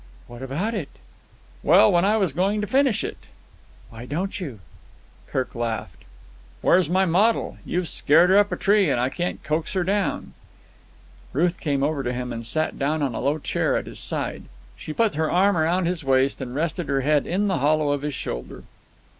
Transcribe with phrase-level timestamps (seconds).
[0.25, 0.89] "What about it?"
[1.61, 3.19] "Well, when I was going to finish it."
[3.91, 4.59] "Why don't you?"
[5.27, 6.05] Kirk laughed.
[6.61, 7.57] "Where's my model?
[7.63, 10.33] You've scared her up a tree, and I can't coax her down."
[11.33, 14.45] Ruth came over to him and sat down on a low chair at his side.
[14.75, 18.01] She put her arm round his waist and rested her head in the hollow of
[18.01, 18.63] his shoulder.